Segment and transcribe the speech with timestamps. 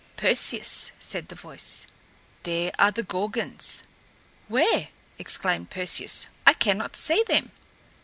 [0.17, 1.85] "Perseus," said the voice,
[2.41, 3.83] "there are the Gorgons."
[4.47, 4.87] "Where?"
[5.19, 6.25] exclaimed Perseus.
[6.43, 7.51] "I cannot see them."